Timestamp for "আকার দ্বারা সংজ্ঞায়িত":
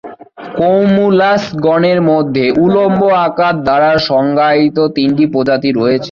3.19-4.77